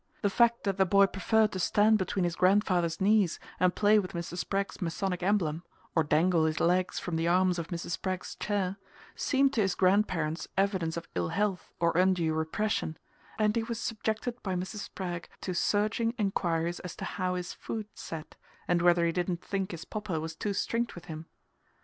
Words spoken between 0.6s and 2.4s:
that the boy preferred to stand between his